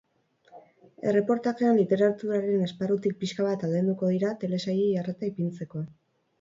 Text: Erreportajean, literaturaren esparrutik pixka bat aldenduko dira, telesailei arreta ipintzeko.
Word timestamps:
Erreportajean, 1.11 1.77
literaturaren 1.81 2.65
esparrutik 2.69 3.21
pixka 3.21 3.47
bat 3.51 3.69
aldenduko 3.69 4.13
dira, 4.17 4.35
telesailei 4.47 4.91
arreta 5.07 5.33
ipintzeko. 5.33 5.87